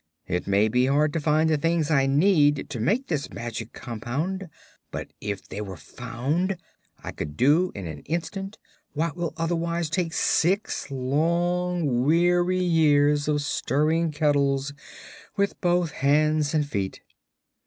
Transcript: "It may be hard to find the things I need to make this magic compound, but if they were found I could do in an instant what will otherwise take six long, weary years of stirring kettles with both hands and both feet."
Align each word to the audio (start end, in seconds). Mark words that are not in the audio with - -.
"It 0.25 0.47
may 0.47 0.67
be 0.67 0.87
hard 0.87 1.13
to 1.13 1.19
find 1.19 1.47
the 1.47 1.57
things 1.59 1.91
I 1.91 2.07
need 2.07 2.71
to 2.71 2.79
make 2.79 3.05
this 3.05 3.31
magic 3.31 3.71
compound, 3.71 4.49
but 4.89 5.13
if 5.21 5.47
they 5.47 5.61
were 5.61 5.77
found 5.77 6.57
I 7.03 7.11
could 7.11 7.37
do 7.37 7.71
in 7.75 7.85
an 7.85 7.99
instant 8.07 8.57
what 8.93 9.15
will 9.15 9.35
otherwise 9.37 9.91
take 9.91 10.13
six 10.13 10.89
long, 10.89 12.03
weary 12.03 12.63
years 12.63 13.27
of 13.27 13.43
stirring 13.43 14.11
kettles 14.11 14.73
with 15.37 15.61
both 15.61 15.91
hands 15.91 16.55
and 16.55 16.63
both 16.63 16.71
feet." 16.71 17.01